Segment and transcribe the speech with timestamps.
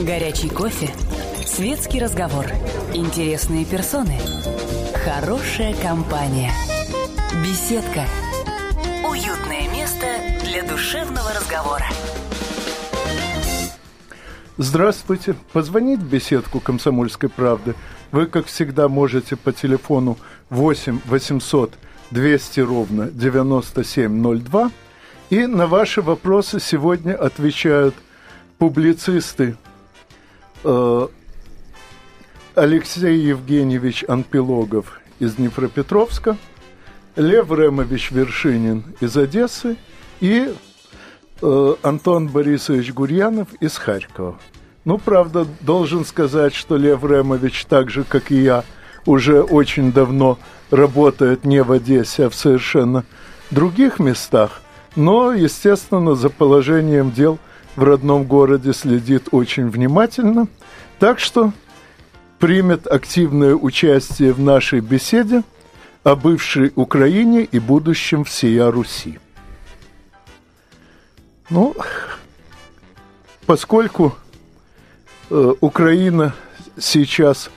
[0.00, 0.88] Горячий кофе,
[1.44, 2.46] светский разговор,
[2.94, 4.18] интересные персоны,
[5.04, 6.50] хорошая компания,
[7.44, 8.06] беседка,
[9.06, 10.06] уютное место
[10.42, 11.84] для душевного разговора.
[14.56, 15.34] Здравствуйте.
[15.52, 17.74] Позвонить в беседку «Комсомольской правды»
[18.10, 20.16] вы, как всегда, можете по телефону
[20.48, 21.74] 8 800
[22.10, 24.70] 200 ровно 9702.
[25.28, 27.94] И на ваши вопросы сегодня отвечают
[28.56, 29.56] публицисты
[32.54, 36.36] Алексей Евгеньевич Анпилогов из Днепропетровска,
[37.16, 39.76] Лев Ремович Вершинин из Одессы
[40.20, 40.52] и
[41.42, 44.38] э, Антон Борисович Гурьянов из Харькова.
[44.84, 48.64] Ну, правда, должен сказать, что Лев Ремович, так же, как и я,
[49.06, 50.38] уже очень давно
[50.70, 53.04] работает не в Одессе, а в совершенно
[53.50, 54.62] других местах.
[54.96, 57.38] Но, естественно, за положением дел
[57.76, 60.48] в родном городе следит очень внимательно.
[60.98, 61.52] Так что
[62.38, 65.42] примет активное участие в нашей беседе
[66.02, 69.18] о бывшей Украине и будущем всея Руси.
[71.50, 71.74] Ну,
[73.44, 74.14] поскольку
[75.28, 76.34] э, Украина
[76.78, 77.50] сейчас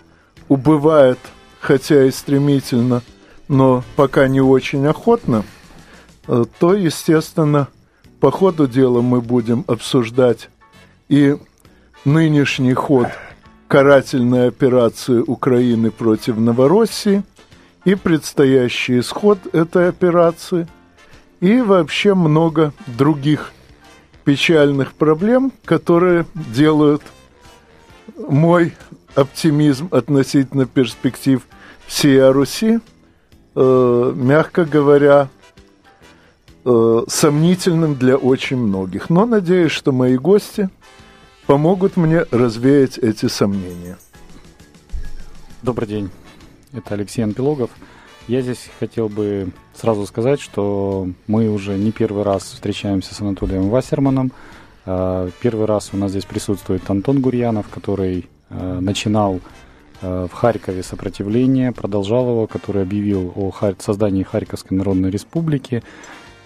[0.49, 1.19] убывает,
[1.61, 3.01] хотя и стремительно,
[3.47, 5.45] но пока не очень охотно,
[6.27, 7.67] э, то, естественно,
[8.23, 10.47] по ходу дела мы будем обсуждать
[11.09, 11.35] и
[12.05, 13.09] нынешний ход
[13.67, 17.23] карательной операции Украины против Новороссии
[17.83, 20.69] и предстоящий исход этой операции
[21.41, 23.51] и вообще много других
[24.23, 27.01] печальных проблем, которые делают
[28.15, 28.73] мой
[29.15, 31.45] оптимизм относительно перспектив
[31.87, 32.79] всей Руси,
[33.53, 35.27] э, мягко говоря,
[36.65, 39.09] э, сомнительным для очень многих.
[39.09, 40.69] Но надеюсь, что мои гости
[41.45, 43.97] помогут мне развеять эти сомнения.
[45.61, 46.09] Добрый день.
[46.73, 47.69] Это Алексей Анпилогов.
[48.27, 53.69] Я здесь хотел бы сразу сказать, что мы уже не первый раз встречаемся с Анатолием
[53.69, 54.31] Вассерманом.
[54.85, 59.39] А, первый раз у нас здесь присутствует Антон Гурьянов, который а, начинал
[60.01, 65.81] в Харькове сопротивление, продолжал его, который объявил о создании Харьковской Народной Республики.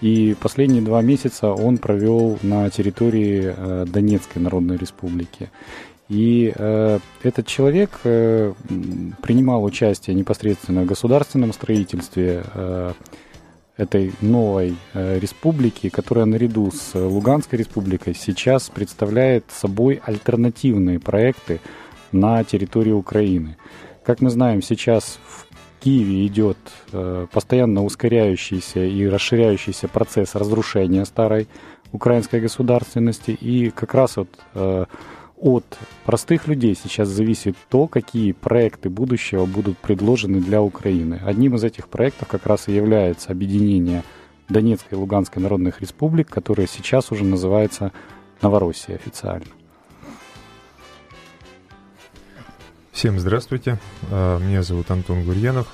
[0.02, 5.50] И последние два месяца он провел на территории Донецкой Народной Республики.
[6.10, 8.54] И э, этот человек э,
[9.22, 12.94] принимал участие непосредственно в государственном строительстве э,
[13.76, 21.60] этой новой э, республики, которая наряду с Луганской республикой сейчас представляет собой альтернативные проекты
[22.14, 23.58] на территории Украины.
[24.06, 25.47] Как мы знаем, сейчас в
[25.80, 26.58] Киеве идет
[26.92, 31.48] э, постоянно ускоряющийся и расширяющийся процесс разрушения старой
[31.92, 33.32] украинской государственности.
[33.32, 34.86] И как раз вот э,
[35.38, 35.66] от
[36.06, 41.22] простых людей сейчас зависит то, какие проекты будущего будут предложены для Украины.
[41.24, 44.04] Одним из этих проектов как раз и является объединение
[44.50, 47.92] Донецкой и Луганской народных республик, которая сейчас уже называется
[48.42, 49.57] Новороссия официально.
[52.98, 53.78] Всем здравствуйте.
[54.10, 55.68] А, меня зовут Антон Гурьянов.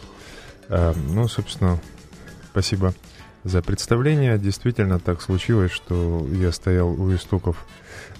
[0.67, 1.79] А, ну, собственно,
[2.51, 2.93] спасибо
[3.45, 4.37] за представление.
[4.37, 7.65] Действительно так случилось, что я стоял у истоков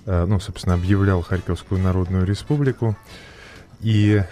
[0.06, 2.96] Э, ну, собственно, объявлял Харьковскую Народную Республику.
[3.82, 4.24] И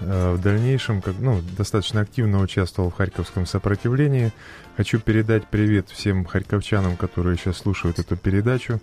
[0.00, 4.32] в дальнейшем, как, ну, достаточно активно участвовал в харьковском сопротивлении.
[4.76, 8.80] Хочу передать привет всем харьковчанам, которые сейчас слушают эту передачу.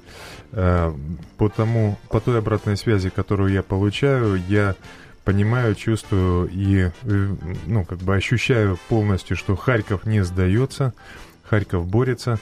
[0.52, 4.76] По, тому, по той обратной связи, которую я получаю, я
[5.24, 10.94] понимаю, чувствую и, ну, как бы ощущаю полностью, что Харьков не сдается,
[11.44, 12.40] Харьков борется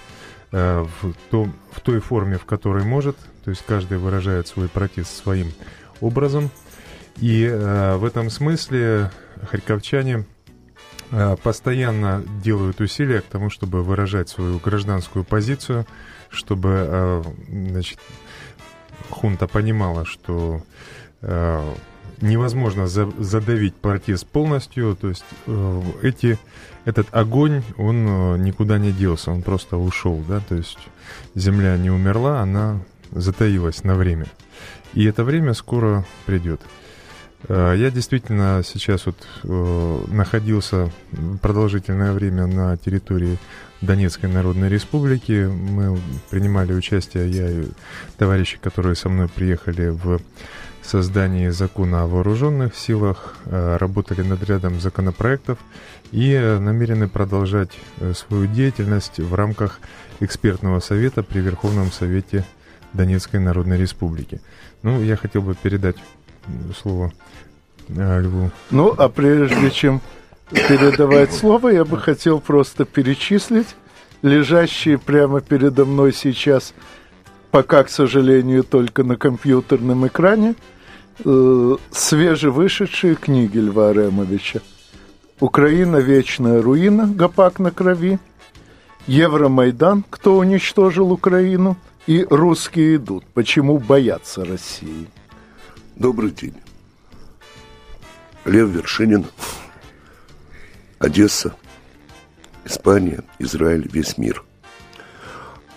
[0.52, 3.18] в, том, в той форме, в которой может.
[3.44, 5.52] То есть каждый выражает свой протест своим
[6.02, 6.50] образом.
[7.18, 9.12] И э, в этом смысле
[9.50, 10.26] харьковчане
[11.12, 15.86] э, постоянно делают усилия к тому, чтобы выражать свою гражданскую позицию,
[16.30, 18.00] чтобы э, значит,
[19.10, 20.62] хунта понимала, что
[21.22, 21.74] э,
[22.22, 26.38] невозможно за, задавить протест полностью, то есть э, эти,
[26.86, 30.80] этот огонь, он э, никуда не делся, он просто ушел, да, то есть
[31.36, 32.82] земля не умерла, она
[33.12, 34.28] затаилась на время.
[34.94, 36.62] И это время скоро придет.
[37.48, 40.92] Э, я действительно сейчас вот э, находился
[41.42, 43.38] продолжительное время на территории
[43.82, 45.48] Донецкой Народной Республики.
[45.48, 46.00] Мы
[46.30, 47.66] принимали участие, я и
[48.18, 50.20] товарищи, которые со мной приехали в
[50.84, 55.60] создании закона о вооруженных силах, э, работали над рядом законопроектов
[56.12, 57.72] и намерены продолжать
[58.16, 59.80] свою деятельность в рамках
[60.20, 62.46] экспертного совета при Верховном Совете
[62.94, 64.42] Донецкой Народной Республики.
[64.82, 65.98] Ну, я хотел бы передать
[66.82, 67.12] слово
[67.90, 68.52] э, Льву.
[68.72, 70.02] Ну, а прежде чем
[70.52, 73.76] передавать слово, я бы хотел просто перечислить
[74.22, 76.74] лежащие прямо передо мной сейчас,
[77.52, 80.56] пока, к сожалению, только на компьютерном экране,
[81.24, 84.62] э, свежевышедшие книги Льва Аремовича.
[85.40, 85.98] «Украина.
[85.98, 87.08] Вечная руина.
[87.08, 88.20] Гопак на крови»,
[89.08, 90.04] «Евромайдан.
[90.10, 93.24] Кто уничтожил Украину?» и «Русские идут.
[93.34, 95.08] Почему боятся России?»
[95.96, 96.56] Добрый день.
[98.46, 99.26] Лев Вершинин,
[101.00, 101.56] Одесса,
[102.66, 104.44] Испания, Израиль, весь мир.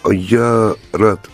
[0.04, 1.30] Я рад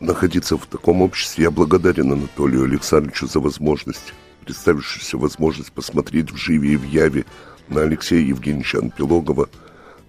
[0.00, 1.44] находиться в таком обществе.
[1.44, 4.12] Я благодарен Анатолию Александровичу за возможность,
[4.44, 7.24] представившуюся возможность посмотреть в живе и в яве
[7.68, 9.48] на Алексея Евгеньевича Анпилогова,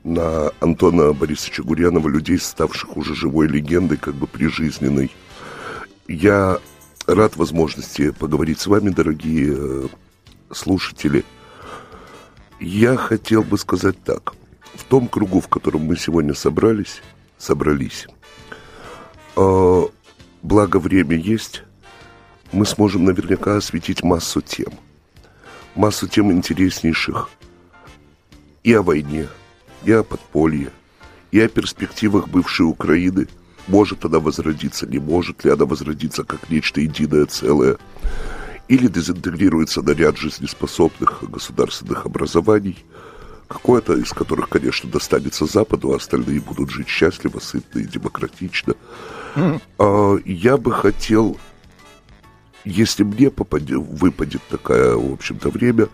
[0.04, 5.12] на Антона Борисовича Гурьянова, людей, ставших уже живой легендой, как бы прижизненной.
[6.08, 6.58] Я
[7.06, 9.88] рад возможности поговорить с вами, дорогие э,
[10.52, 11.24] слушатели.
[12.60, 14.34] Я хотел бы сказать так.
[14.74, 17.02] В том кругу, в котором мы сегодня собрались,
[17.38, 18.08] собрались,
[19.36, 19.82] э,
[20.42, 21.64] благо время есть,
[22.52, 24.74] мы сможем наверняка осветить массу тем.
[25.76, 27.30] Массу тем интереснейших
[28.64, 29.28] и о войне,
[29.86, 30.72] и о подполье,
[31.32, 33.28] и о перспективах бывшей Украины–
[33.70, 37.78] может она возродиться, не может ли она возродиться как нечто единое целое,
[38.70, 42.78] или дезинтегрируется на ряд жизнеспособных государственных образований,
[43.48, 48.76] какое-то из которых, конечно, достанется Западу, а остальные будут жить счастливо, сытно и демократично.
[49.36, 50.22] Mm.
[50.24, 51.40] Я бы хотел,
[52.64, 55.90] если мне попадет, выпадет такое, в общем-то, время,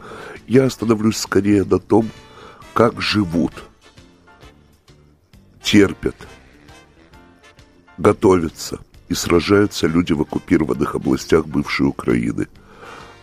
[0.46, 2.10] я остановлюсь скорее на том,
[2.74, 3.54] как живут,
[5.64, 6.16] терпят,
[7.98, 12.48] готовятся и сражаются люди в оккупированных областях бывшей Украины,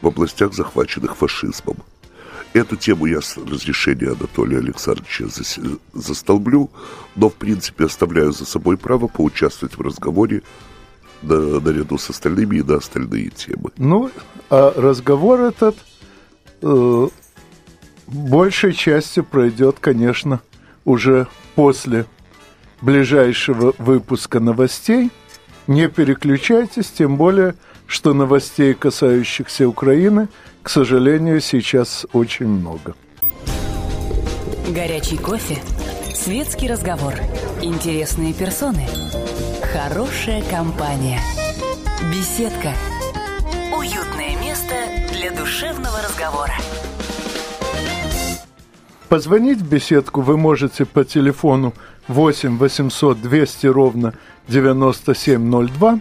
[0.02, 1.76] в областях, захваченных фашизмом.
[2.52, 5.24] Эту тему я с разрешения Анатолия Александровича
[5.94, 6.70] застолблю,
[7.16, 10.42] но, в принципе, оставляю за собой право поучаствовать в разговоре
[11.22, 13.70] на, наряду с остальными и на остальные темы.
[13.78, 14.10] Ну,
[14.50, 15.76] а разговор этот
[16.60, 17.08] э,
[18.06, 20.42] большей частью пройдет, конечно,
[20.84, 22.04] уже после
[22.82, 25.10] ближайшего выпуска новостей.
[25.66, 27.54] Не переключайтесь, тем более,
[27.92, 30.28] что новостей, касающихся Украины,
[30.62, 32.94] к сожалению, сейчас очень много.
[34.70, 35.58] Горячий кофе,
[36.14, 37.12] светский разговор,
[37.60, 38.86] интересные персоны,
[39.74, 41.20] хорошая компания,
[42.10, 42.72] беседка,
[43.76, 44.74] уютное место
[45.12, 46.54] для душевного разговора.
[49.10, 51.74] Позвонить в беседку вы можете по телефону
[52.08, 54.14] 8 800 200 ровно
[54.48, 56.00] 9702.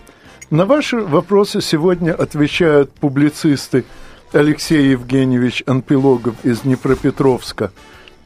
[0.51, 3.85] На ваши вопросы сегодня отвечают публицисты
[4.33, 7.71] Алексей Евгеньевич Анпилогов из Днепропетровска,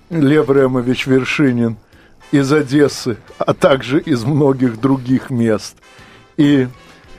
[0.10, 1.78] Лев Ремович Вершинин
[2.32, 5.76] из Одессы, а также из многих других мест,
[6.36, 6.68] и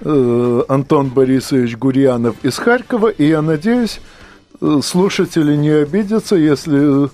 [0.01, 3.07] э, Антон Борисович Гурьянов из Харькова.
[3.07, 4.01] И я надеюсь,
[4.61, 7.11] э, слушатели не обидятся, если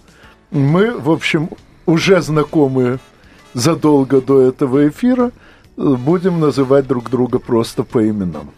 [0.50, 1.50] мы, в общем,
[1.84, 3.00] уже знакомые
[3.52, 5.30] задолго до этого эфира
[5.76, 8.50] будем называть друг друга просто по именам.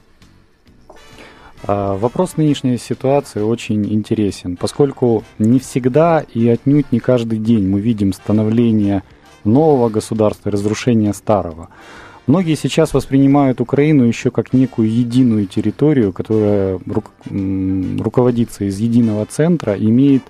[1.67, 7.81] А, вопрос нынешней ситуации очень интересен, поскольку не всегда и отнюдь не каждый день мы
[7.81, 9.03] видим становление
[9.44, 11.70] нового государства разрушение старого.
[12.27, 16.81] Многие сейчас воспринимают Украину еще как некую единую территорию, которая
[17.31, 20.22] руководится из единого центра, имеет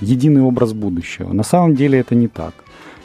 [0.00, 1.32] единый образ будущего.
[1.32, 2.54] На самом деле это не так.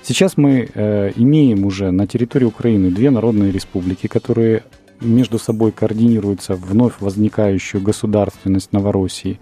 [0.04, 4.64] Сейчас мы э, имеем уже на территории Украины две народные республики, которые
[5.00, 9.40] между собой координируются вновь возникающую государственность Новороссии.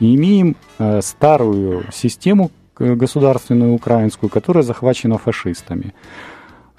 [0.00, 5.94] И имеем э, старую систему э, государственную украинскую, которая захвачена фашистами.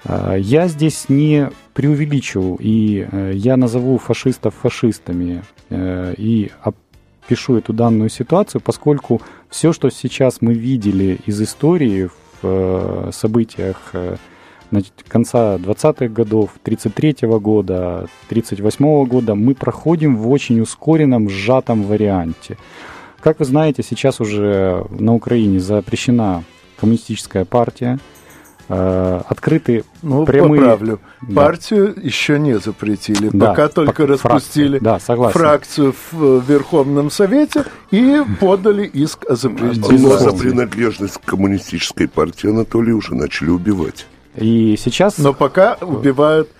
[0.04, 8.08] Э, я здесь не преувеличу, и э, я назову фашистов фашистами и опишу эту данную
[8.08, 12.08] ситуацию, поскольку все, что сейчас мы видели из истории
[12.42, 14.16] Э, событиях э,
[15.08, 22.58] конца 20-х годов, 33-го года, 38-го года мы проходим в очень ускоренном, сжатом варианте.
[23.20, 26.44] Как вы знаете, сейчас уже на Украине запрещена
[26.78, 27.98] коммунистическая партия,
[28.68, 30.60] открыты ну, прямые...
[30.60, 31.00] поправлю.
[31.22, 31.42] Да.
[31.42, 33.30] Партию еще не запретили.
[33.32, 40.02] Да, пока только распустили да, фракцию в Верховном Совете и подали иск о запрещении.
[40.02, 44.06] Но за принадлежность к коммунистической партии Анатолий уже начали убивать.
[44.36, 45.18] И сейчас...
[45.18, 46.50] Но пока убивают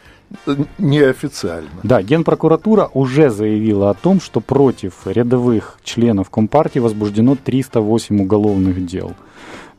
[0.79, 1.69] неофициально.
[1.83, 9.15] Да, Генпрокуратура уже заявила о том, что против рядовых членов Компартии возбуждено 308 уголовных дел.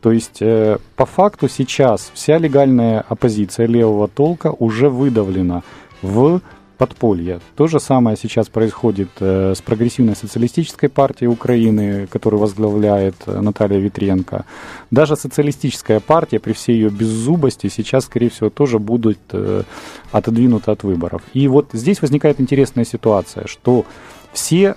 [0.01, 5.63] То есть, э, по факту сейчас вся легальная оппозиция левого толка уже выдавлена
[6.01, 6.41] в
[6.77, 7.39] подполье.
[7.55, 13.79] То же самое сейчас происходит э, с прогрессивной социалистической партией Украины, которую возглавляет э, Наталья
[13.79, 14.45] Витренко.
[14.91, 19.63] Даже социалистическая партия при всей ее беззубости сейчас, скорее всего, тоже будет э,
[20.11, 21.23] отодвинута от выборов.
[21.33, 23.85] И вот здесь возникает интересная ситуация, что
[24.33, 24.75] все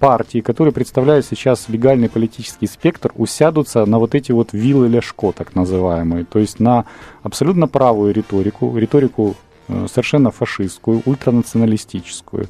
[0.00, 5.54] партии, которые представляют сейчас легальный политический спектр, усядутся на вот эти вот виллы Ляшко, так
[5.54, 6.86] называемые, то есть на
[7.22, 9.36] абсолютно правую риторику, риторику
[9.70, 12.48] Э, совершенно фашистскую, ультранационалистическую.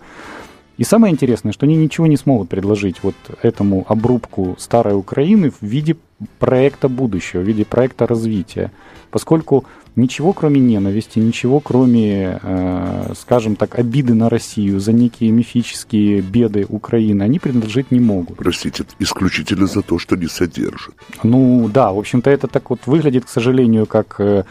[0.78, 5.60] И самое интересное, что они ничего не смогут предложить вот этому обрубку старой Украины в
[5.60, 5.96] виде
[6.38, 8.72] проекта будущего, в виде проекта развития,
[9.10, 9.66] поскольку
[9.96, 16.66] ничего кроме ненависти, ничего кроме, э, скажем так, обиды на Россию за некие мифические беды
[16.68, 18.36] Украины они предложить не могут.
[18.38, 20.94] Простите, исключительно за то, что не содержат.
[21.22, 24.44] Ну да, в общем-то это так вот выглядит, к сожалению, как э,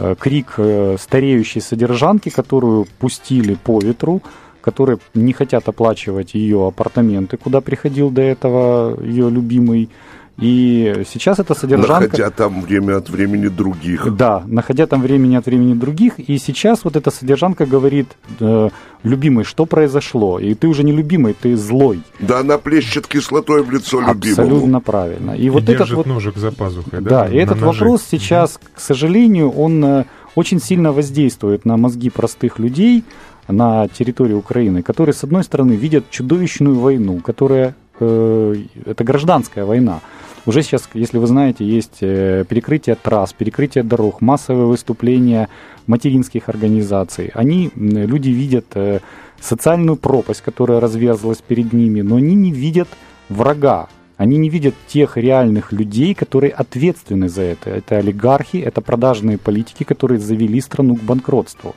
[0.00, 4.22] Э, крик э, стареющей содержанки, которую пустили по ветру,
[4.60, 9.90] которые не хотят оплачивать ее апартаменты, куда приходил до этого ее любимый
[10.38, 12.04] и сейчас это содержанка...
[12.04, 14.14] Находя там время от времени других.
[14.16, 16.20] Да, находя там времени от времени других.
[16.20, 18.06] И сейчас вот эта содержанка говорит,
[18.38, 18.68] э,
[19.02, 20.38] любимый, что произошло?
[20.38, 22.02] И ты уже не любимый, ты злой.
[22.20, 24.42] Да, она плещет кислотой в лицо любимому.
[24.42, 25.32] Абсолютно правильно.
[25.32, 26.06] И, и вот держит этот вот...
[26.06, 27.10] ножик за пазухой, да?
[27.10, 27.80] Да, и этот ножи.
[27.80, 30.04] вопрос сейчас, к сожалению, он э,
[30.36, 33.02] очень сильно воздействует на мозги простых людей
[33.48, 37.74] на территории Украины, которые, с одной стороны, видят чудовищную войну, которая...
[37.98, 38.54] Э,
[38.86, 39.98] это гражданская война.
[40.48, 45.50] Уже сейчас, если вы знаете, есть э, перекрытие трасс, перекрытие дорог, массовые выступления
[45.86, 47.30] материнских организаций.
[47.34, 49.00] Они, люди видят э,
[49.38, 52.88] социальную пропасть, которая разверзлась перед ними, но они не видят
[53.28, 53.90] врага.
[54.16, 57.68] Они не видят тех реальных людей, которые ответственны за это.
[57.68, 61.76] Это олигархи, это продажные политики, которые завели страну к банкротству.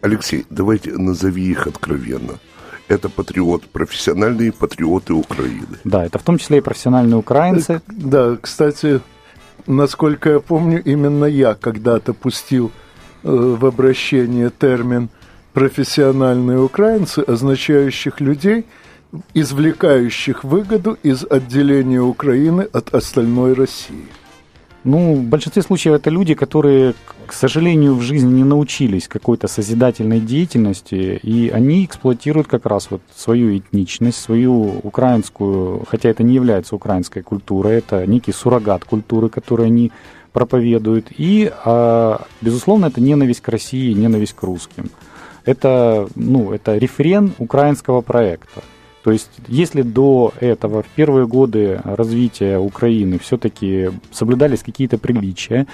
[0.00, 2.38] Алексей, давайте назови их откровенно
[2.88, 5.78] это патриот, профессиональные патриоты Украины.
[5.84, 7.74] Да, это в том числе и профессиональные украинцы.
[7.74, 9.00] Э, да, кстати,
[9.66, 12.70] насколько я помню, именно я когда-то пустил
[13.22, 15.08] э, в обращение термин
[15.52, 18.66] профессиональные украинцы, означающих людей,
[19.34, 24.08] извлекающих выгоду из отделения Украины от остальной России.
[24.84, 26.94] Ну, в большинстве случаев это люди, которые,
[27.26, 33.00] к сожалению, в жизни не научились какой-то созидательной деятельности, и они эксплуатируют как раз вот
[33.16, 39.66] свою этничность, свою украинскую, хотя это не является украинской культурой, это некий суррогат культуры, который
[39.66, 39.90] они
[40.34, 41.06] проповедуют.
[41.16, 44.90] И, а, безусловно, это ненависть к России, ненависть к русским.
[45.46, 48.62] Это, ну, это рефрен украинского проекта.
[49.04, 55.66] То есть, если до этого, в первые годы развития Украины, все-таки соблюдались какие-то приличия,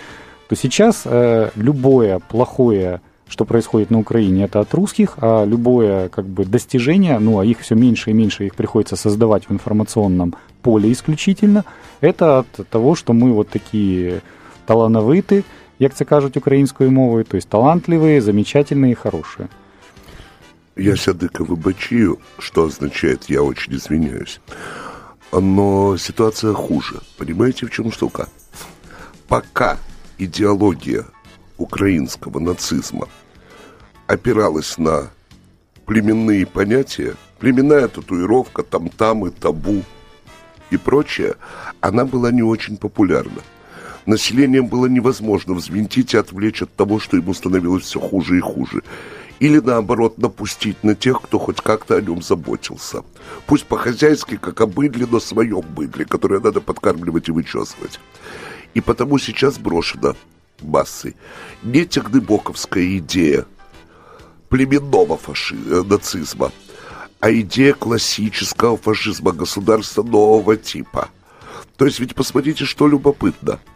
[0.49, 6.26] то сейчас э, любое плохое, что происходит на Украине, это от русских, а любое как
[6.26, 10.90] бы достижение, ну а их все меньше и меньше, их приходится создавать в информационном поле
[10.90, 11.64] исключительно,
[12.00, 14.22] это от того, что мы вот такие
[14.66, 15.44] талановиты,
[15.78, 19.49] як це кажуть українською мовою, то есть талантливые, замечательные и хорошие.
[20.76, 24.40] Я сядыка выбачию, что означает «я очень извиняюсь».
[25.32, 27.00] Но ситуация хуже.
[27.16, 28.28] Понимаете, в чем штука?
[29.28, 29.78] Пока
[30.18, 31.06] идеология
[31.56, 33.08] украинского нацизма
[34.06, 35.10] опиралась на
[35.86, 39.84] племенные понятия, племенная татуировка, там-там и табу
[40.70, 41.34] и прочее,
[41.80, 43.42] она была не очень популярна.
[44.06, 48.82] Населением было невозможно взвинтить и отвлечь от того, что ему становилось все хуже и хуже
[49.40, 53.02] или наоборот напустить на тех, кто хоть как-то о нем заботился.
[53.47, 57.99] Пусть по-хозяйски, как о быдле, но своем быдле, которое надо подкармливать и вычесывать.
[58.75, 60.14] И потому сейчас брошена
[60.61, 61.16] массой
[61.62, 63.47] не технобоковская идея
[64.50, 65.56] племенного фаши...
[65.66, 66.52] Э, нацизма,
[67.18, 71.09] а идея классического фашизма государства нового типа.
[71.78, 73.59] То есть ведь посмотрите, что любопытно–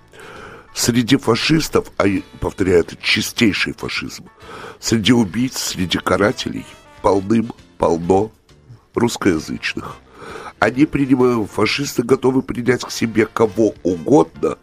[0.75, 2.05] Среди фашистов, а,
[2.41, 4.29] повторяю, это чистейший фашизм,
[4.81, 6.67] среди убийц, среди карателей
[7.01, 8.33] полным-полно
[8.93, 9.97] русскоязычных.
[10.59, 14.59] Они принимают, фашисты готовы принять к себе кого угодно,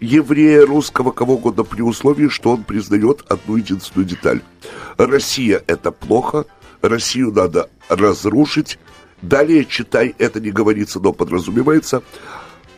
[0.00, 4.40] еврея, русского, кого угодно, при условии, что он признает одну единственную деталь.
[4.96, 6.46] Россия– это плохо,
[6.80, 8.78] Россию надо разрушить.
[9.20, 12.02] Далее, читай, это не говорится, но подразумевается–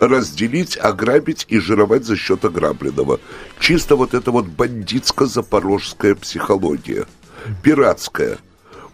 [0.00, 3.20] разделить, ограбить и жировать за счет ограбленного.
[3.60, 7.06] Чисто вот это вот бандитско-запорожская психология,
[7.62, 8.38] пиратская.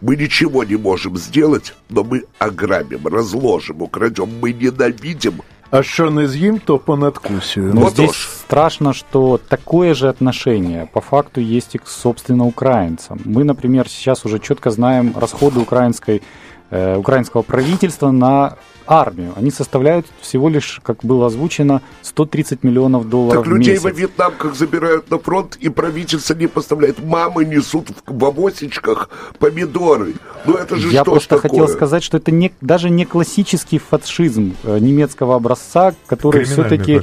[0.03, 4.29] Мы ничего не можем сделать, но мы ограбим, разложим, украдем.
[4.43, 7.75] Мы ненавидим а що не з'їм, то понадкусюю.
[7.75, 8.29] Но вот здесь уж.
[8.29, 13.21] страшно, что такое же отношение по факту есть и к, собственно, украинцам.
[13.25, 16.23] Мы, например, сейчас уже четко знаем расходы украинской,
[16.71, 19.33] э, украинского правительства на армию.
[19.37, 23.85] Они составляют всего лишь, как было озвучено, 130 миллионов долларов так людей в месяц.
[23.85, 27.03] во Вьетнам как забирают на фронт, и правительство не поставляет.
[27.03, 30.15] Мамы несут в бабосечках помидоры.
[30.45, 31.51] Ну это же Я что просто такое?
[31.51, 37.01] хотел сказать, что это не, даже не классический фашизм э, немецкого образца, который все-таки,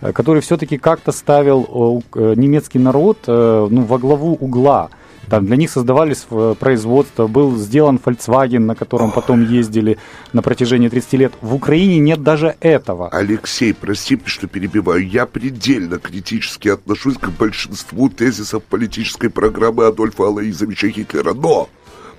[0.00, 4.90] э, который все-таки как-то ставил э, немецкий народ ну, во главу угла.
[5.28, 9.98] Там для них создавались э, производства, был сделан Volkswagen, на котором потом ездили
[10.32, 11.32] на протяжении 30 лет.
[11.40, 13.08] В Украине нет даже этого.
[13.08, 15.06] Алексей, прости, что перебиваю.
[15.06, 21.34] Я предельно критически отношусь к большинству тезисов политической программы Адольфа Алаизовича Гитлера.
[21.34, 21.68] Но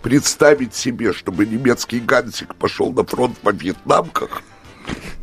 [0.01, 4.41] представить себе, чтобы немецкий Гансик пошел на фронт по вьетнамках,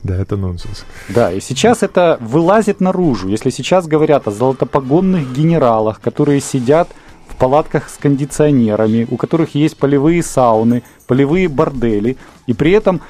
[0.02, 0.84] да, это нонсенс.
[1.08, 3.28] Да, и сейчас это вылазит наружу.
[3.28, 6.90] Если сейчас говорят о золотопогонных генералах, которые сидят
[7.28, 12.16] в палатках с кондиционерами, у которых есть полевые сауны, полевые бордели,
[12.46, 13.00] и при этом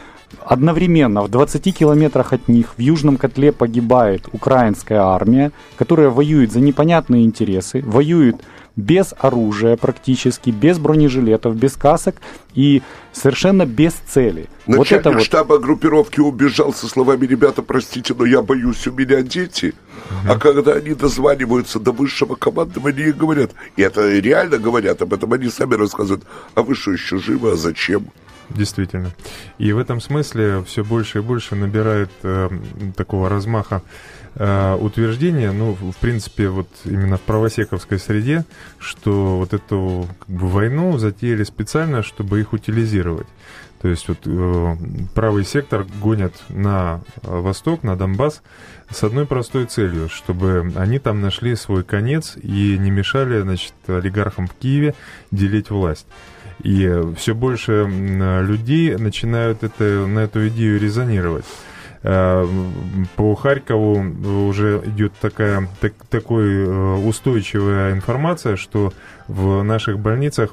[0.44, 6.61] одновременно в 20 километрах от них в южном котле погибает украинская армия, которая воюет за
[6.61, 8.42] непонятные интересы, воюет
[8.76, 12.16] без оружия практически, без бронежилетов, без касок
[12.54, 14.49] и совершенно без цели.
[14.66, 15.23] Начальник вот это вот...
[15.23, 19.75] штаба группировки убежал со словами «Ребята, простите, но я боюсь, у меня дети».
[20.11, 20.33] Угу.
[20.33, 25.33] А когда они дозваниваются до высшего командования и говорят, и это реально говорят об этом,
[25.33, 28.09] они сами рассказывают, а вы что, еще живы, а зачем?
[28.50, 29.12] Действительно.
[29.59, 32.50] И в этом смысле все больше и больше набирает э,
[32.95, 33.83] такого размаха
[34.34, 38.44] э, утверждение, ну, в принципе, вот именно в правосековской среде,
[38.78, 43.26] что вот эту как бы, войну затеяли специально, чтобы их утилизировать.
[43.80, 44.76] То есть вот э,
[45.14, 48.42] правый сектор гонят на восток, на Донбасс
[48.90, 54.47] с одной простой целью, чтобы они там нашли свой конец и не мешали, значит, олигархам
[54.47, 54.94] в Киеве
[55.30, 56.06] делить власть.
[56.62, 61.44] И все больше людей начинают это, на эту идею резонировать.
[62.06, 62.47] Э,
[63.17, 68.93] по Харькову уже идет такая так, такой э, устойчивая информация, что
[69.26, 70.50] в наших больницах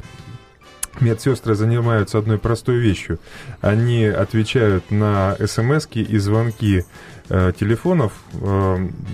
[1.02, 3.20] медсестры занимаются одной простой вещью.
[3.60, 6.86] Они отвечают на смс и звонки
[7.28, 8.14] э, телефонов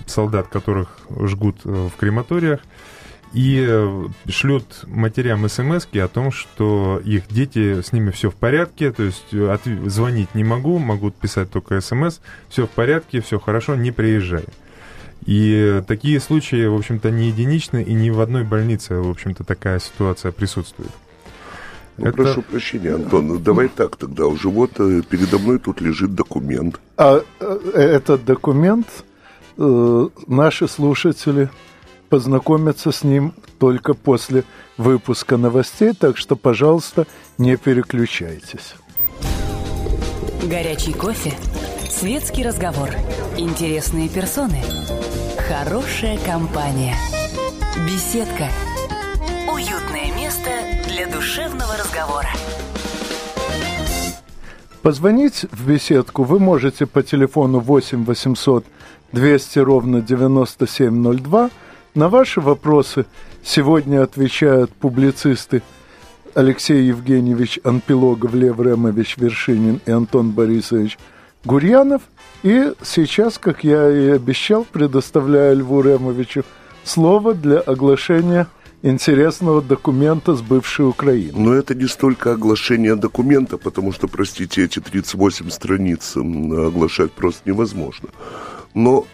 [0.06, 2.60] солдат, которых жгут в крематориях,
[3.32, 8.90] и э, шлют матерям смс о том, что их дети, с ними все в порядке,
[8.92, 13.38] то есть э, от, звонить не могу, могут писать только смс, все в порядке, все
[13.38, 14.44] хорошо, не приезжай.
[15.26, 19.78] И такие случаи, в общем-то, не единичны, и ни в одной больнице, в общем-то, такая
[19.78, 20.90] ситуация присутствует.
[21.98, 22.16] Ну, это...
[22.16, 24.26] прошу прощения, Антон, ну, давай так тогда.
[24.26, 26.80] Уже вот э, передо мной тут лежит документ.
[26.96, 27.22] А
[27.74, 28.86] этот документ
[29.58, 31.50] э, наши слушатели
[32.08, 34.44] познакомятся с ним только после
[34.76, 37.06] выпуска новостей, так что, пожалуйста,
[37.38, 38.74] не переключайтесь.
[40.42, 41.34] Горячий кофе,
[41.90, 42.90] светский разговор,
[43.36, 44.62] интересные персоны,
[45.48, 46.96] хорошая компания,
[47.86, 48.48] беседка,
[49.52, 50.50] уютное место
[50.88, 52.28] для душевного разговора.
[54.82, 58.64] Позвонить в беседку вы можете по телефону 8 800
[59.12, 61.50] 200 ровно 9702.
[61.94, 63.06] На ваши вопросы
[63.42, 65.62] сегодня отвечают публицисты
[66.34, 70.98] Алексей Евгеньевич Анпилогов, Лев Ремович Вершинин и Антон Борисович
[71.44, 72.02] Гурьянов.
[72.42, 76.44] И сейчас, как я и обещал, предоставляю Льву Ремовичу
[76.84, 78.46] слово для оглашения
[78.82, 81.32] интересного документа с бывшей Украины.
[81.36, 88.10] Но это не столько оглашение документа, потому что, простите, эти 38 страниц оглашать просто невозможно.
[88.74, 89.06] Но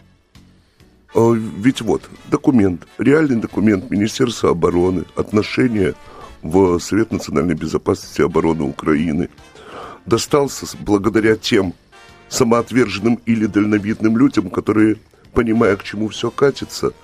[1.15, 5.95] ведь вот, документ, реальный документ Министерства обороны, отношения
[6.43, 9.29] в Совет национальной безопасности и обороны Украины
[10.07, 11.73] достался благодаря тем
[12.29, 14.97] самоотверженным или дальновидным людям, которые,
[15.33, 16.93] понимая, к чему все катится–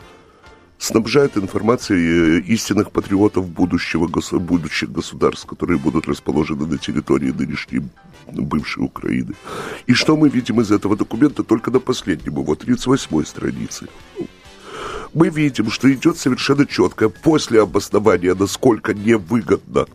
[0.81, 7.83] снабжает информацией э, истинных патриотов будущего, будущих государств, которые будут расположены на территории нынешней
[8.33, 9.35] бывшей Украины.
[9.87, 13.89] И что мы видим из этого документа только на последнем его, 38-й странице?
[15.13, 19.87] Мы видим, что идет совершенно четко после обоснования, насколько невыгодно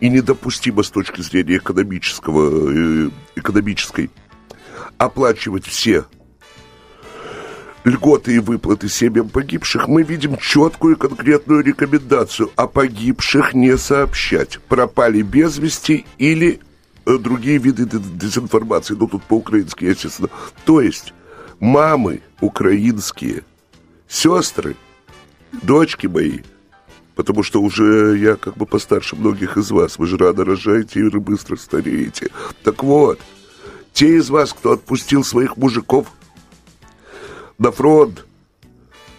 [0.00, 4.10] и недопустимо с точки зрения экономического, э, экономической
[4.96, 6.06] оплачивать все
[7.84, 14.58] льготы и выплаты семьям погибших, мы видим четкую конкретную рекомендацию о погибших не сообщать.
[14.68, 16.60] Пропали без вести или
[17.06, 18.94] э, другие виды дезинформации.
[18.94, 20.30] Ну, тут по-украински, естественно.
[20.64, 21.12] То есть
[21.60, 23.42] мамы украинские,
[24.08, 24.76] сестры,
[25.62, 26.40] дочки мои,
[27.14, 31.08] потому что уже я как бы постарше многих из вас, вы же рано рожаете и
[31.10, 32.30] быстро стареете.
[32.62, 33.20] Так вот,
[33.92, 36.08] те из вас, кто отпустил своих мужиков
[37.58, 38.26] на фронт,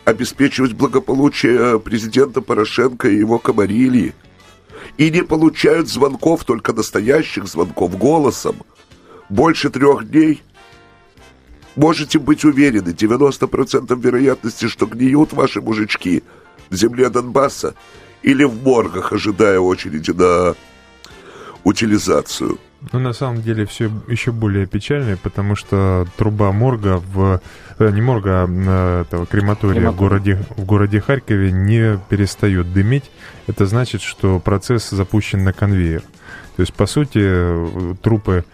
[0.03, 4.13] обеспечивать благополучие президента Порошенко и его комарильи,
[4.97, 8.57] и не получают звонков, только настоящих звонков, голосом,
[9.29, 10.43] больше трех дней,
[11.75, 16.23] можете быть уверены, 90% вероятности, что гниют ваши мужички
[16.69, 17.75] в земле Донбасса
[18.21, 20.55] или в моргах, ожидая очереди на
[21.63, 22.59] утилизацию.
[22.91, 27.41] Ну, на самом деле, все еще более печально, потому что труба морга в...
[27.79, 33.11] Э, не морга, а э, этого крематория в городе, в городе Харькове не перестает дымить.
[33.47, 36.01] Это значит, что процесс запущен на конвейер.
[36.55, 38.45] То есть, по сути, э, трупы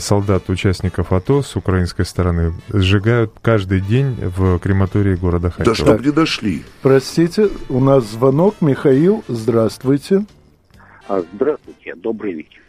[0.00, 5.76] солдат, участников АТО с украинской стороны сжигают каждый день в крематории города Харькова.
[5.76, 6.64] Да чтоб не дошли.
[6.82, 8.56] Простите, у нас звонок.
[8.62, 10.24] Михаил, здравствуйте.
[11.06, 12.59] А, здравствуйте, добрый вечер.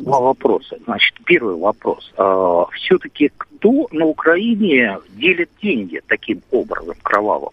[0.00, 0.78] Два вопроса.
[0.84, 2.10] Значит, первый вопрос.
[2.16, 7.50] А, все-таки кто на Украине делит деньги таким образом кровавым?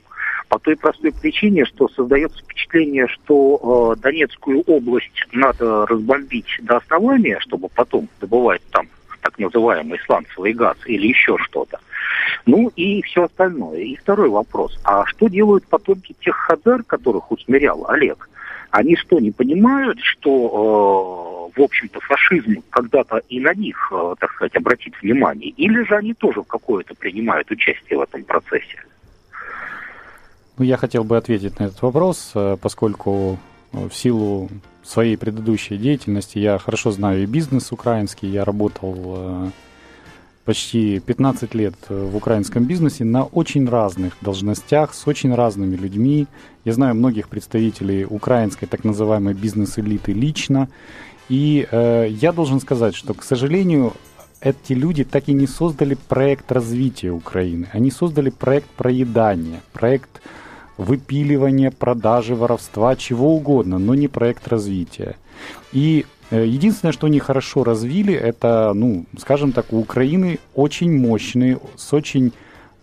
[0.47, 7.37] По той простой причине, что создается впечатление, что э, Донецкую область надо разбомбить до основания,
[7.41, 8.87] чтобы потом добывать там
[9.21, 11.79] так называемый сланцевый газ или еще что-то.
[12.45, 13.79] Ну и все остальное.
[13.79, 14.79] И второй вопрос.
[14.85, 18.29] А что делают потомки тех хазар, которых усмирял Олег?
[18.71, 24.31] Они что, не понимают, что, э, в общем-то, фашизм когда-то и на них, э, так
[24.33, 25.49] сказать, обратит внимание?
[25.51, 28.83] Или же они тоже какое-то принимают участие в этом процессе?
[30.57, 33.39] Ну, я хотел бы ответить на этот вопрос, э, поскольку
[33.71, 34.49] в силу
[34.83, 39.51] своей предыдущей деятельности я хорошо знаю и бизнес украинский, я работал
[40.47, 46.25] почти 15 лет э, в украинском бизнесе на очень разных должностях, с очень разными людьми.
[46.63, 50.69] Я знаю многих представителей украинской так называемой бизнес-элиты лично.
[51.27, 53.91] И э, я должен сказать, что, к сожалению,
[54.39, 57.67] эти люди так и не создали проект развития Украины.
[57.73, 60.21] Они создали проект проедания, проект
[60.77, 65.17] выпиливания, продажи, воровства, чего угодно, но не проект развития.
[65.73, 71.93] И единственное, что они хорошо развили, это, ну, скажем так, у Украины очень мощные, с
[71.93, 72.33] очень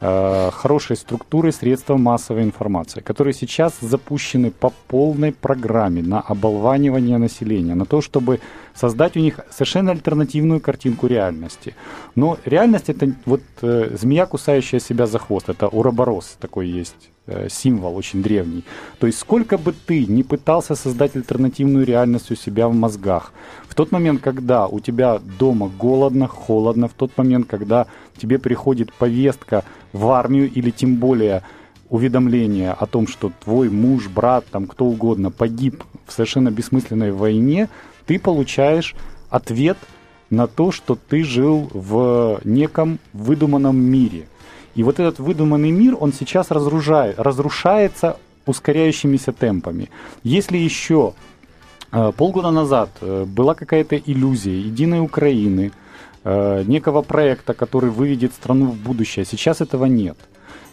[0.00, 7.74] э, хорошей структурой средства массовой информации, которые сейчас запущены по полной программе на оболванивание населения,
[7.74, 8.40] на то, чтобы
[8.74, 11.74] создать у них совершенно альтернативную картинку реальности.
[12.14, 17.13] Но реальность это вот э, змея, кусающая себя за хвост, это уроборос такой есть Э,
[17.48, 18.64] символ очень древний.
[18.98, 23.32] То есть сколько бы ты не пытался создать альтернативную реальность у себя в мозгах,
[23.68, 28.92] в тот момент, когда у тебя дома голодно, холодно, в тот момент, когда тебе приходит
[28.92, 31.42] повестка в армию или тем более
[31.88, 37.68] уведомление о том, что твой муж, брат, там кто угодно погиб в совершенно бессмысленной войне,
[38.06, 38.94] ты получаешь
[39.30, 39.78] ответ
[40.30, 44.28] на то, что ты жил в неком выдуманном мире–
[44.74, 49.88] и вот этот выдуманный мир, он сейчас разрушает, разрушается ускоряющимися темпами.
[50.22, 51.14] Если еще
[51.92, 55.72] э, полгода назад э, была какая-то иллюзия единой Украины,
[56.24, 60.16] э, некого проекта, который выведет страну в будущее, сейчас этого нет.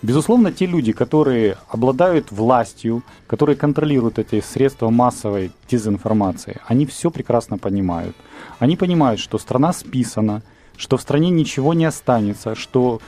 [0.03, 7.59] Безусловно, те люди, которые обладают властью, которые контролируют эти средства массовой дезинформации, они все прекрасно
[7.59, 8.15] понимают.
[8.57, 10.41] Они понимают, что страна списана,
[10.75, 12.99] что в стране ничего не останется, что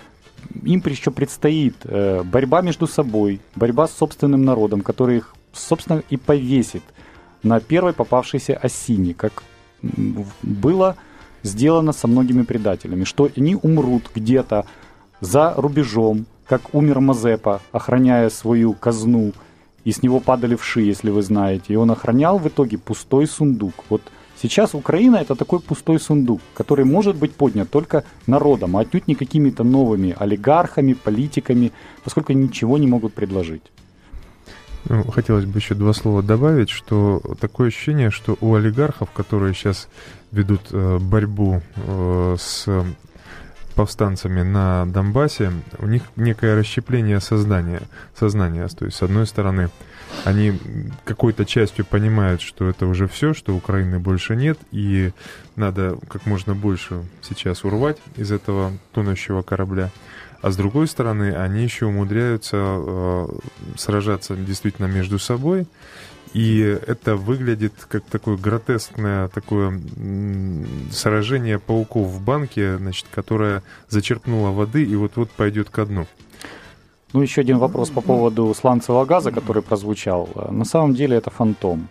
[0.64, 6.18] им еще предстоит э, борьба между собой, борьба с собственным народом, который их, собственно, и
[6.18, 6.84] повесит
[7.44, 9.44] на первой попавшейся осине, как
[10.42, 10.96] было
[11.44, 14.66] сделано со многими предателями, что они умрут где-то
[15.20, 19.34] за рубежом, как умер Мазепа, охраняя свою казну,
[19.84, 23.74] и с него падали вши, если вы знаете, и он охранял в итоге пустой сундук.
[23.90, 24.02] Вот
[24.44, 29.16] Сейчас Украина это такой пустой сундук, который может быть поднят только народом, а отнюдь не
[29.16, 31.72] какими-то новыми олигархами, политиками,
[32.04, 33.64] поскольку ничего не могут предложить.
[34.90, 39.88] Ну, хотелось бы еще два слова добавить, что такое ощущение, что у олигархов, которые сейчас
[40.34, 42.68] ведут э, борьбу э, с
[43.76, 48.68] повстанцами на Донбассе, у них некое расщепление сознания, сознания.
[48.68, 49.70] То есть, с одной стороны,
[50.26, 50.60] они
[51.04, 55.12] какой-то частью понимают, что это уже все, что Украины больше нет, и
[55.56, 59.92] надо как можно больше сейчас урвать из этого тонущего корабля.
[60.42, 63.28] А с другой стороны, они еще умудряются э,
[63.78, 65.68] сражаться действительно между собой,
[66.34, 69.80] и это выглядит как такое гротескное такое
[70.92, 76.08] сражение пауков в банке, значит, которое зачерпнуло воды и вот-вот пойдет ко дну.
[77.14, 80.28] Ну, еще один вопрос по поводу сланцевого газа, который прозвучал.
[80.50, 81.88] На самом деле это фантом.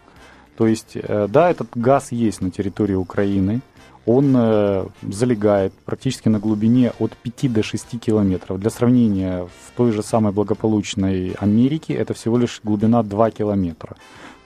[0.57, 3.61] То есть, э, да, этот газ есть на территории Украины,
[4.05, 8.59] он э, залегает практически на глубине от 5 до 6 километров.
[8.59, 13.97] Для сравнения, в той же самой благополучной Америке это всего лишь глубина 2 километра.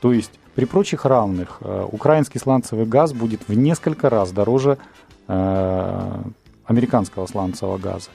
[0.02, 4.76] То есть при прочих равных э, украинский сланцевый газ будет в несколько раз дороже
[6.66, 8.10] американского сланцевого газа.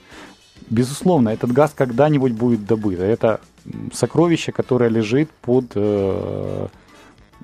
[0.70, 3.00] Безусловно, этот газ когда-нибудь будет добыт.
[3.00, 3.42] Это
[3.94, 6.68] сокровище, которое лежит под э,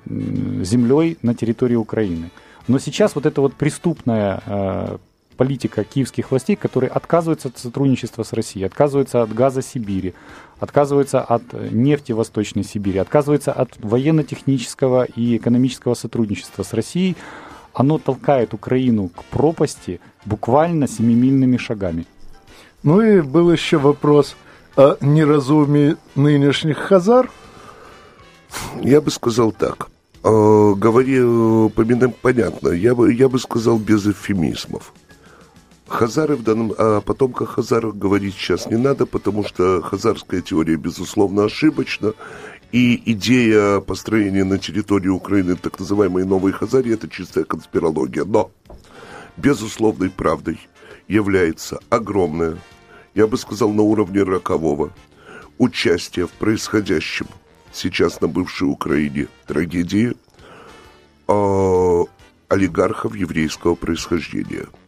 [0.06, 2.30] землей на территории Украины.
[2.66, 4.98] Но сейчас вот эта вот преступная э,
[5.36, 10.14] политика киевских властей, которые отказываются от сотрудничества с Россией, отказываются от газа Сибири,
[10.58, 17.16] отказываются от нефти Восточной Сибири, отказываются от военно-технического и экономического сотрудничества с Россией,
[17.72, 22.06] оно толкает Украину к пропасти буквально семимильными шагами.
[22.82, 24.36] Ну и был еще вопрос
[24.76, 27.30] о неразумии нынешних хазар.
[28.82, 29.88] Я бы сказал так.
[30.22, 31.16] Э, говори,
[31.70, 32.68] поминаем, понятно.
[32.70, 34.92] Я бы, я бы сказал без эвфемизмов.
[35.88, 41.44] Хазары в данном, о потомках Хазаров говорить сейчас не надо, потому что хазарская теория, безусловно,
[41.44, 42.12] ошибочна.
[42.72, 48.24] И идея построения на территории Украины так называемой Новой Хазарии– это чистая конспирология.
[48.26, 48.50] Но
[49.38, 50.60] безусловной правдой
[51.08, 52.58] является огромное,
[53.14, 54.92] я бы сказал, на уровне рокового,
[55.58, 57.26] участие в происходящем
[57.72, 60.14] сейчас на бывшей Украине трагедии
[61.26, 62.04] э,
[62.48, 64.66] олигархов еврейского происхождения–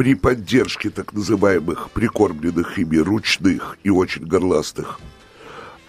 [0.00, 4.98] при поддержке так называемых прикормленных ими ручных и очень горластых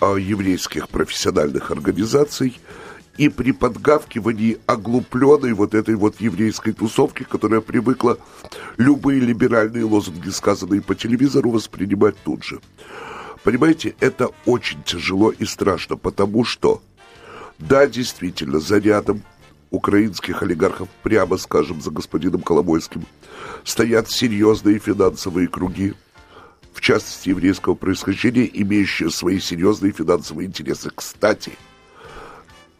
[0.01, 2.59] а, еврейских профессиональных организаций
[3.17, 8.17] и при подгавкивании оглупленной вот этой вот еврейской тусовки, которая привыкла
[8.77, 12.59] любые либеральные лозунги, сказанные по телевизору, воспринимать тут же.
[13.43, 16.81] Понимаете, это очень тяжело и страшно, потому что,
[17.57, 19.23] да, действительно, за рядом
[19.71, 23.05] украинских олигархов, прямо скажем, за господином Коломойским,
[23.63, 25.93] стоят серьезные финансовые круги,
[26.73, 30.91] в частности еврейского происхождения, имеющие свои серьезные финансовые интересы.
[30.93, 31.53] Кстати,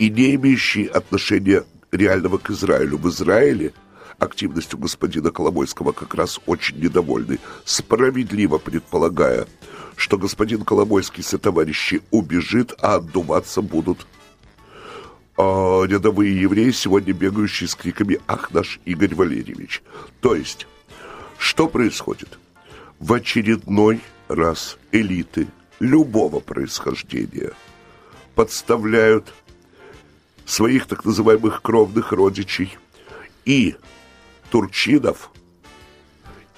[0.02, 2.98] и не имеющие отношения реального к Израилю.
[2.98, 3.72] В Израиле
[4.18, 9.46] активностью господина Коломойского как раз очень недовольны, справедливо предполагая,
[9.96, 14.08] что господин Коломойский со товарищи убежит, а отдуваться будут
[15.38, 19.84] э, рядовые евреи, сегодня бегающие с криками «Ах, наш Игорь Валерьевич!».
[20.20, 20.66] То есть,
[21.38, 22.40] что происходит?
[23.00, 25.48] В очередной раз элиты
[25.80, 27.52] любого происхождения
[28.34, 29.32] подставляют
[30.46, 32.78] своих так называемых кровных родичей
[33.46, 33.76] и
[34.50, 35.32] Турчинов,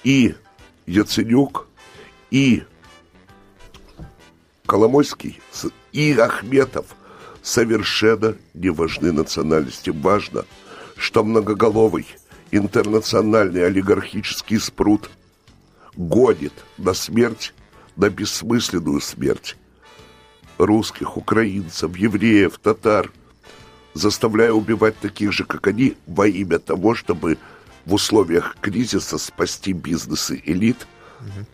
[0.02, 0.34] и
[0.86, 1.68] Яценюк,
[2.30, 2.64] и
[4.66, 5.40] Коломойский,
[5.92, 6.86] и Ахметов–
[7.44, 9.90] совершенно не важны национальности.
[9.90, 10.44] Важно,
[10.96, 12.06] что многоголовый
[12.50, 15.10] интернациональный олигархический спрут
[15.94, 17.52] гонит на смерть,
[17.96, 19.56] на бессмысленную смерть
[20.56, 23.12] русских, украинцев, евреев, татар,
[23.94, 27.38] заставляя убивать таких же, как они, во имя того, чтобы
[27.86, 30.86] в условиях кризиса спасти бизнесы элит,
[31.20, 31.46] угу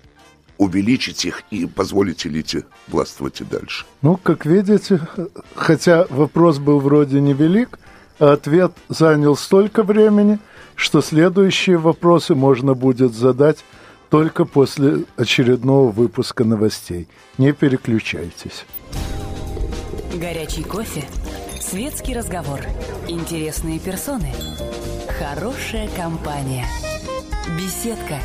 [0.60, 3.86] увеличить их и позволить элите властвовать и дальше?
[4.02, 5.00] Ну, как видите,
[5.54, 7.78] хотя вопрос был вроде невелик,
[8.18, 10.38] а ответ занял столько времени,
[10.74, 13.64] что следующие вопросы можно будет задать
[14.10, 17.08] только после очередного выпуска новостей.
[17.38, 18.66] Не переключайтесь.
[20.14, 21.04] Горячий кофе,
[21.60, 22.60] светский разговор,
[23.08, 24.32] интересные персоны,
[25.18, 26.66] хорошая компания,
[27.56, 28.18] беседка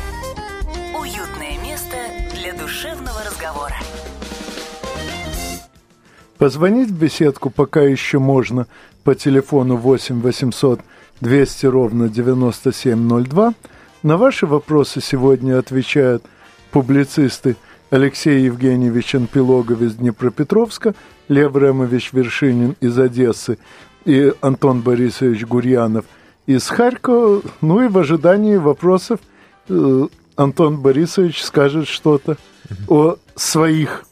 [0.98, 1.96] Уютное место
[2.34, 3.76] для душевного разговора.
[6.36, 8.66] Позвонить в беседку пока еще можно
[9.04, 10.80] по телефону 8 800
[11.20, 13.54] 200 ровно 9702.
[14.02, 16.24] На ваши вопросы сегодня отвечают
[16.72, 17.56] публицисты
[17.90, 20.94] Алексей Евгеньевич Анпилогов из Днепропетровска,
[21.28, 23.58] Лев Ремович Вершинин из Одессы
[24.04, 26.04] и Антон Борисович Гурьянов
[26.46, 27.42] из Харькова.
[27.60, 29.20] Ну и в ожидании вопросов
[29.68, 32.36] э, Антон Борисович скажет что-то
[32.88, 34.04] о своих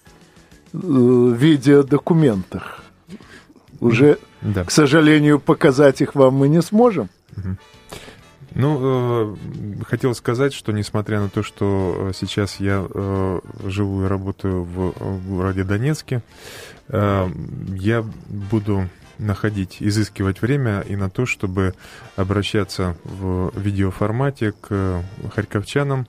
[0.72, 2.82] э, видеодокументах
[3.80, 4.64] Уже, да.
[4.64, 7.08] к сожалению, показать их вам мы не сможем.
[8.54, 14.62] Ну, э, хотел сказать, что несмотря на то, что сейчас я э, живу и работаю
[14.62, 14.92] в,
[15.28, 16.22] городе Донецке,
[16.88, 17.28] э,
[17.74, 18.88] я буду
[19.18, 21.74] находить, изыскивать время и на то, чтобы
[22.16, 25.02] обращаться в видеоформате к
[25.34, 26.06] харьковчанам,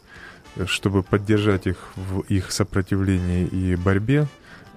[0.65, 4.27] чтобы поддержать их в их сопротивлении и борьбе,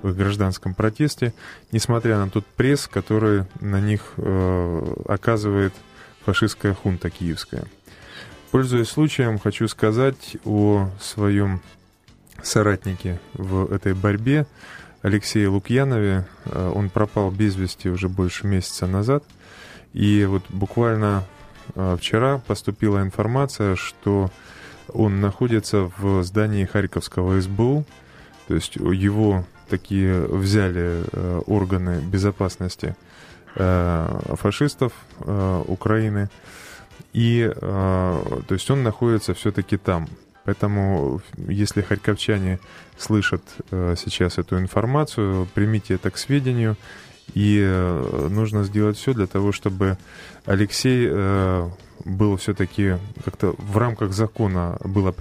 [0.03, 1.33] в их гражданском протесте,
[1.73, 5.75] несмотря на тот пресс, который на них э, оказывает
[6.29, 7.65] фашистская хунта киевская.
[8.51, 11.63] Пользуясь случаем, хочу сказать о своем
[12.43, 14.47] соратнике в этой борьбе,
[15.01, 16.29] Алексее Лукьянове.
[16.45, 19.25] Э, он пропал без вести уже больше месяца назад.
[19.95, 21.25] И вот буквально
[21.75, 24.31] э, вчера поступила информация, что
[24.93, 27.87] он находится в здании Харьковского СБУ.
[28.49, 32.97] То есть его такие взяли э, органы безопасности
[33.59, 36.31] фашистов Украины.
[37.13, 40.09] И то есть он находится все-таки там.
[40.49, 42.59] Поэтому, если харьковчане
[42.97, 46.79] слышат э, сейчас эту информацию, примите это к сведению.
[47.35, 49.99] И э, нужно сделать все для того, чтобы
[50.47, 51.69] Алексей э,
[52.07, 55.15] был все-таки как-то в рамках закона было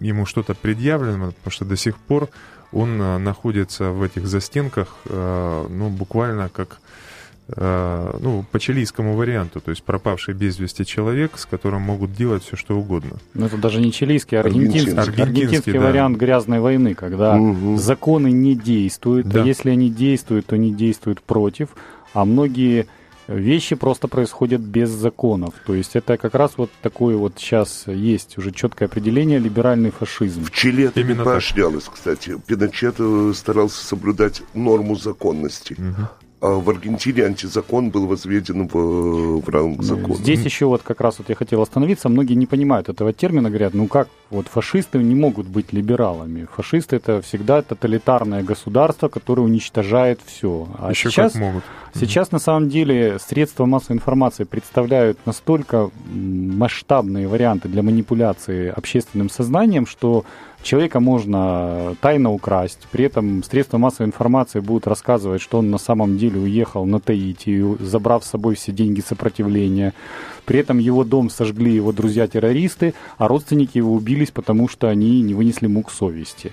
[0.00, 2.30] ему что-то предъявлено, потому что до сих пор
[2.72, 7.11] он э, находится в этих застенках, э, ну, буквально как Э,
[7.56, 12.56] ну, по чилийскому варианту, то есть пропавший без вести человек, с которым могут делать все,
[12.56, 13.18] что угодно.
[13.34, 15.80] Ну, это даже не чилийский, а аргентинский, аргентинский, аргентинский да.
[15.80, 17.76] вариант грязной войны, когда угу.
[17.76, 19.42] законы не действуют, да.
[19.42, 21.70] а если они действуют, то они действуют против,
[22.14, 22.86] а многие
[23.28, 25.54] вещи просто происходят без законов.
[25.66, 30.44] То есть это как раз вот такое вот сейчас есть уже четкое определение либеральный фашизм.
[30.44, 32.36] В Чили это Именно не поощрялось, кстати.
[32.46, 35.74] Пиночет э, старался соблюдать норму законности.
[35.74, 36.08] Угу.
[36.42, 40.14] А в Аргентине антизакон был возведен в, в ранг ну, закона.
[40.16, 42.08] Здесь еще вот как раз вот я хотел остановиться.
[42.08, 46.48] Многие не понимают этого термина, говорят, ну как, вот фашисты не могут быть либералами.
[46.56, 50.66] Фашисты это всегда тоталитарное государство, которое уничтожает все.
[50.80, 51.64] А еще сейчас, как могут.
[51.94, 59.86] Сейчас на самом деле средства массовой информации представляют настолько масштабные варианты для манипуляции общественным сознанием,
[59.86, 60.24] что
[60.62, 66.18] человека можно тайно украсть, при этом средства массовой информации будут рассказывать, что он на самом
[66.18, 69.94] деле уехал на Таити, забрав с собой все деньги сопротивления.
[70.44, 75.34] При этом его дом сожгли его друзья-террористы, а родственники его убились, потому что они не
[75.34, 76.52] вынесли мук совести.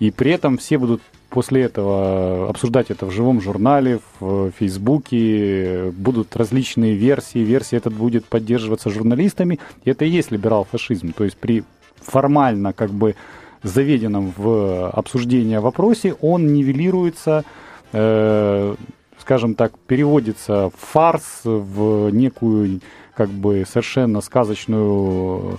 [0.00, 6.34] И при этом все будут после этого обсуждать это в живом журнале, в Фейсбуке, будут
[6.36, 11.12] различные версии, версия этот будет поддерживаться журналистами, и это и есть либерал-фашизм.
[11.12, 11.64] То есть при
[12.00, 13.14] формально как бы
[13.62, 17.44] заведенном в обсуждение вопросе, он нивелируется,
[17.92, 18.74] э,
[19.18, 22.80] скажем так, переводится в фарс, в некую
[23.14, 25.58] как бы совершенно сказочную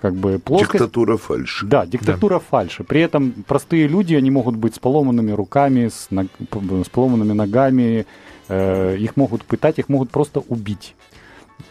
[0.00, 0.72] как бы плоскость.
[0.72, 1.66] Диктатура фальши.
[1.66, 2.40] Да, диктатура да.
[2.40, 2.84] фальши.
[2.84, 6.26] При этом простые люди, они могут быть с поломанными руками, с, ног...
[6.52, 8.06] с поломанными ногами,
[8.48, 10.94] э, их могут пытать, их могут просто убить.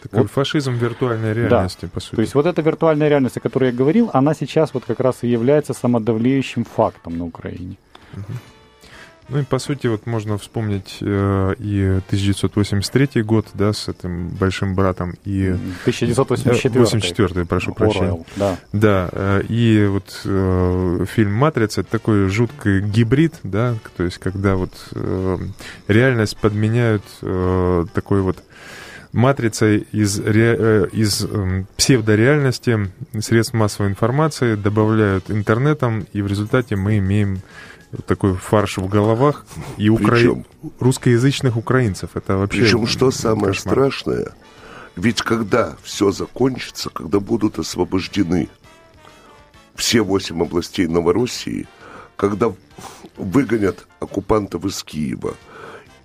[0.02, 0.30] Такой вот.
[0.30, 1.88] фашизм виртуальной реальности, да.
[1.92, 2.16] по сути.
[2.16, 5.18] То есть вот эта виртуальная реальность, о которой я говорил, она сейчас вот как раз
[5.22, 7.76] и является самодавлеющим фактом на Украине.
[8.14, 8.32] Угу.
[9.30, 14.74] Ну и по сути вот можно вспомнить э, и 1983 год, да, с этим большим
[14.74, 15.50] братом и
[15.82, 16.80] 1984.
[16.80, 18.24] 84, прошу прощения.
[18.36, 18.56] Да.
[18.72, 19.08] Да.
[19.12, 24.72] Э, и вот э, фильм Матрица это такой жуткий гибрид, да, то есть когда вот
[24.92, 25.38] э,
[25.88, 28.38] реальность подменяют э, такой вот
[29.12, 32.90] матрицей из, ре, э, из э, псевдореальности
[33.20, 37.40] средств массовой информации добавляют интернетом, и в результате мы имеем
[38.06, 39.46] такой фарш в головах
[39.78, 40.16] и укра...
[40.78, 42.10] русскоязычных украинцев.
[42.14, 43.74] Это вообще Причем что самое кошмар.
[43.74, 44.32] страшное,
[44.94, 48.48] ведь когда все закончится, когда будут освобождены
[49.74, 51.66] все восемь областей Новороссии,
[52.16, 52.52] когда
[53.16, 55.34] выгонят оккупантов из Киева–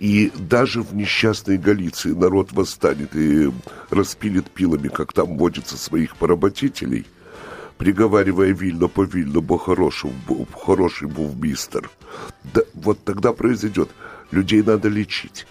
[0.04, 3.50] и даже в несчастной Галиции народ восстанет и
[3.88, 7.06] распилит пилами, как там водится своих поработителей,
[7.78, 11.90] приговаривая вильно по вильно, бо хороший, бо, хороший був мистер.
[12.52, 13.88] Да, вот тогда произойдет.
[14.30, 15.46] Людей надо лечить.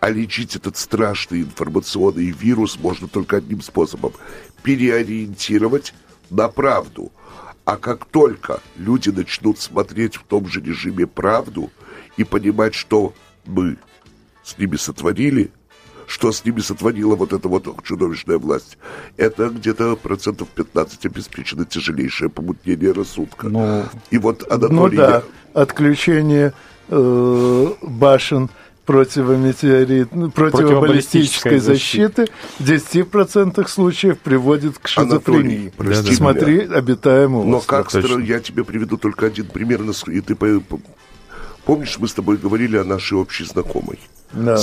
[0.00, 4.12] А лечить этот страшный информационный вирус можно только одним способом–
[4.62, 5.94] переориентировать
[6.28, 7.10] на правду.
[7.64, 11.72] А как только люди начнут смотреть в том же режиме правду
[12.18, 13.14] и понимать, что
[13.46, 13.78] мы
[14.44, 15.50] с ними сотворили,
[16.06, 18.78] что с ними сотворила вот эта вот чудовищная власть,
[19.16, 23.48] это где-то процентов 15 обеспечено тяжелейшее помутнение рассудка.
[23.48, 24.96] Ну, И вот Анатолий...
[24.98, 25.22] Ну да,
[25.54, 26.52] отключение
[26.88, 28.50] э, башен
[28.84, 32.26] противометеорит, ну, противобаллистической защиты
[32.58, 35.68] в 10% случаев приводит к шизофрении.
[35.68, 36.76] Анатолий, прости Смотри меня.
[36.76, 39.80] обитаемую Но как стро- я тебе приведу только один пример.
[40.08, 40.80] И ты по- по-
[41.64, 43.98] помнишь, мы с тобой говорили о нашей общей знакомой?
[44.34, 44.56] Да,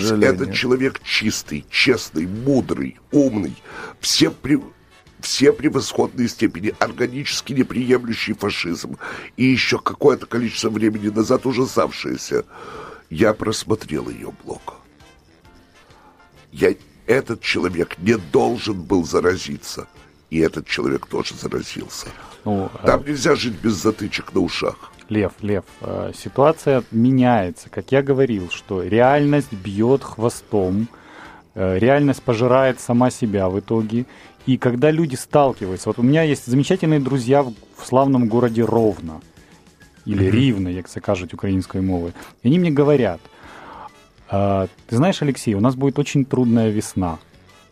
[0.00, 0.34] сожалению.
[0.34, 3.56] этот человек чистый, честный, мудрый, умный,
[4.00, 4.60] все при
[5.20, 8.98] все превосходные степени, органически неприемлющий фашизм
[9.38, 12.44] и еще какое-то количество времени назад ужасавшееся.
[13.08, 14.74] Я просмотрел ее блог.
[16.52, 16.74] Я,
[17.06, 19.88] этот человек не должен был заразиться.
[20.28, 22.08] И этот человек тоже заразился.
[22.44, 24.92] Ну, Там нельзя жить без затычек на ушах.
[25.08, 27.68] Лев, Лев, э, ситуация меняется.
[27.70, 30.88] Как я говорил, что реальность бьет хвостом,
[31.54, 34.06] э, реальность пожирает сама себя в итоге.
[34.46, 39.20] И когда люди сталкиваются, вот у меня есть замечательные друзья в, в славном городе Ровно,
[40.06, 42.12] или Ривно, як це кажуть українською мовою.
[42.42, 43.20] И они мне говорят,
[44.28, 47.18] «А, ты знаешь, Алексей, у нас будет очень трудная весна.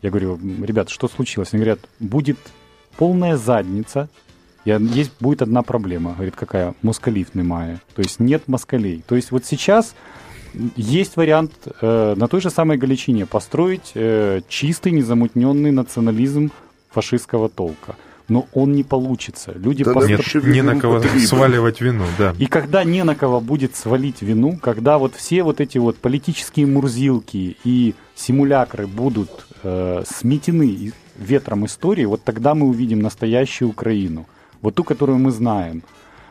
[0.02, 1.54] Я говорю, ребят, что случилось?
[1.54, 2.38] Они говорят, будет
[2.96, 4.08] полная задница,
[4.64, 6.10] и есть, будет одна проблема.
[6.12, 6.74] Говорит, какая?
[6.82, 7.78] Москалів немає.
[7.94, 9.02] То есть нет москалей.
[9.06, 9.94] То есть вот сейчас
[10.76, 16.50] есть вариант э, на той же самой Галичине построить э, чистый, незамутненный национализм
[16.90, 17.96] фашистского толка.
[18.28, 19.52] Но он не получится.
[19.56, 21.26] Люди Да постро- Нет, не на кого потребуем.
[21.26, 22.34] сваливать вину, да.
[22.38, 26.66] и когда не на кого будет свалить вину, когда вот все вот эти вот политические
[26.66, 29.30] мурзилки и симулякры будут
[29.64, 34.26] э, сметены ветром истории, вот тогда мы увидим настоящую Украину.
[34.62, 35.82] Вот ту, которую мы знаем.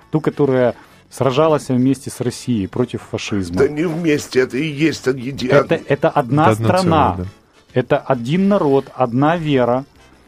[0.10, 0.76] Ту, которая
[1.10, 3.58] сражалась вместе с Россией против фашизма.
[3.58, 7.14] Да не вместе, это и есть еди- Это, это одна Это одно страна.
[7.16, 7.28] целое,
[7.74, 9.86] Это один народ, одна вера.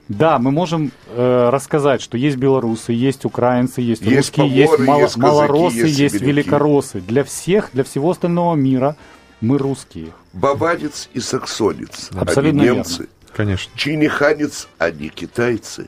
[0.09, 4.87] Да, мы можем э, рассказать, что есть белорусы, есть украинцы, есть, Есть русские, поморы, есть,
[4.87, 6.31] мало- есть казаки, малороссы, есть есть, сибиряки.
[6.49, 6.99] великороссы.
[7.01, 8.97] Для всех, для всего остального мира
[9.39, 10.07] мы русские.
[10.33, 12.09] Баварец и саксонец.
[12.13, 12.77] Абсолютно они верно.
[12.79, 13.07] немцы.
[13.33, 13.71] Конечно.
[13.77, 15.87] Чиниханец, они китайцы.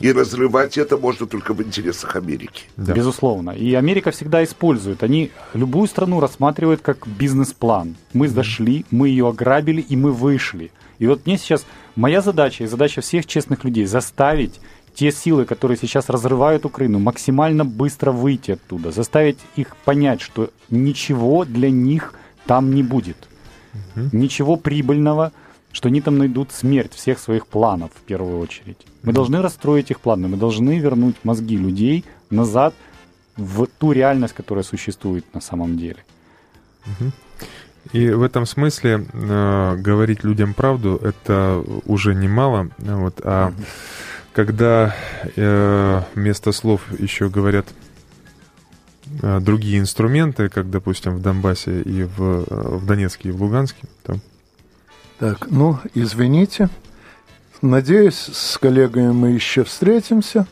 [0.00, 2.64] И разрывать это можно только в интересах Америки.
[2.76, 2.92] Да.
[2.92, 3.50] Безусловно.
[3.50, 5.02] И Америка всегда использует.
[5.02, 7.96] Они любую страну рассматривают как бизнес-план.
[8.12, 10.70] Мы дошли, мы ее ограбили, и мы вышли.
[10.98, 11.66] И вот мне сейчас
[11.96, 14.60] моя задача и задача всех честных людей заставить
[14.94, 21.44] те силы, которые сейчас разрывают Украину, максимально быстро выйти оттуда, заставить их понять, что ничего
[21.44, 22.14] для них
[22.46, 23.16] там не будет.
[24.12, 25.32] Ничего прибыльного,
[25.74, 28.78] что они там найдут смерть всех своих планов в первую очередь.
[29.02, 32.74] Мы должны расстроить их планы, мы должны вернуть мозги людей назад
[33.36, 35.98] в ту реальность, которая существует на самом деле.
[37.92, 42.70] И в этом смысле э, говорить людям правду это уже немало.
[42.78, 43.52] Вот, а
[44.32, 44.94] когда
[45.36, 47.66] э, вместо слов еще говорят
[49.22, 53.86] э, другие инструменты, как, допустим, в Донбассе и в, э, в Донецке и в Луганске,
[54.04, 54.18] то
[55.24, 56.68] Так, ну, извините.
[57.62, 60.46] Надеюсь, с коллегами мы еще встретимся.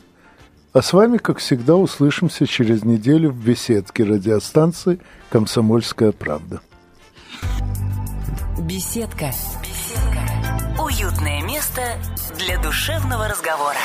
[0.73, 4.99] А с вами, как всегда, услышимся через неделю в беседке радиостанции
[5.29, 6.59] «Комсомольская правда».
[8.61, 9.27] Беседка.
[9.61, 10.81] Беседка.
[10.81, 11.83] Уютное место
[12.39, 13.77] для душевного разговора.